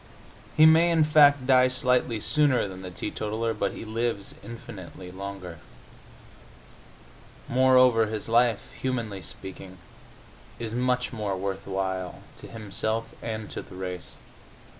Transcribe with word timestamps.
He 0.57 0.65
may, 0.65 0.89
in 0.89 1.03
fact, 1.03 1.45
die 1.45 1.67
slightly 1.67 2.19
sooner 2.19 2.67
than 2.67 2.81
the 2.81 2.89
teetotaler, 2.89 3.53
but 3.53 3.73
he 3.73 3.85
lives 3.85 4.33
infinitely 4.43 5.11
longer. 5.11 5.59
Moreover, 7.47 8.07
his 8.07 8.27
life, 8.27 8.71
humanly 8.81 9.21
speaking, 9.21 9.77
is 10.57 10.73
much 10.73 11.13
more 11.13 11.37
worth 11.37 11.67
while, 11.67 12.23
to 12.39 12.47
himself 12.47 13.13
and 13.21 13.47
to 13.51 13.61
the 13.61 13.75
race. 13.75 14.15